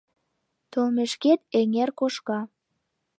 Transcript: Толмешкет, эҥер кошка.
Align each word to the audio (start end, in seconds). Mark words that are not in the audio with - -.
Толмешкет, 0.71 1.39
эҥер 1.59 1.89
кошка. 1.99 2.39